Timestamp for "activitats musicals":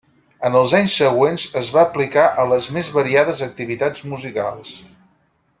3.51-4.77